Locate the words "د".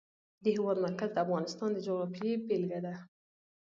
0.43-0.45, 1.13-1.17, 1.73-1.77